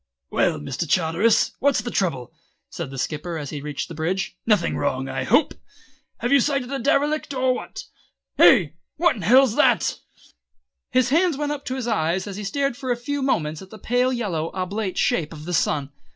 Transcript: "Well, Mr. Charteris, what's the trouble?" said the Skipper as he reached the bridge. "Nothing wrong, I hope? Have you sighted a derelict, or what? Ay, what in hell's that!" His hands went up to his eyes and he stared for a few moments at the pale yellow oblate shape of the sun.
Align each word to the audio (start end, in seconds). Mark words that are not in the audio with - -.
"Well, 0.31 0.57
Mr. 0.59 0.89
Charteris, 0.89 1.51
what's 1.59 1.81
the 1.81 1.91
trouble?" 1.91 2.33
said 2.71 2.89
the 2.89 2.97
Skipper 2.97 3.37
as 3.37 3.51
he 3.51 3.61
reached 3.61 3.87
the 3.87 3.93
bridge. 3.93 4.35
"Nothing 4.47 4.75
wrong, 4.75 5.07
I 5.07 5.25
hope? 5.25 5.53
Have 6.21 6.31
you 6.31 6.39
sighted 6.39 6.71
a 6.71 6.79
derelict, 6.79 7.35
or 7.35 7.53
what? 7.53 7.83
Ay, 8.39 8.73
what 8.95 9.15
in 9.15 9.21
hell's 9.21 9.55
that!" 9.57 9.99
His 10.89 11.09
hands 11.09 11.37
went 11.37 11.51
up 11.51 11.65
to 11.65 11.75
his 11.75 11.85
eyes 11.85 12.25
and 12.25 12.35
he 12.35 12.43
stared 12.43 12.75
for 12.75 12.91
a 12.91 12.97
few 12.97 13.21
moments 13.21 13.61
at 13.61 13.69
the 13.69 13.77
pale 13.77 14.11
yellow 14.11 14.49
oblate 14.55 14.97
shape 14.97 15.31
of 15.31 15.45
the 15.45 15.53
sun. 15.53 15.91